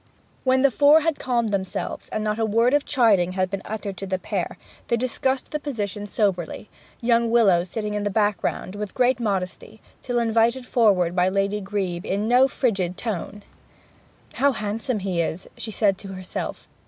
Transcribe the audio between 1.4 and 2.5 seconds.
themselves, and not a